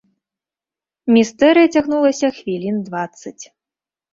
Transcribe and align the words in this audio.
Містэрыя 1.17 1.67
цягнулася 1.75 2.27
хвілін 2.39 2.75
дваццаць. 2.89 3.39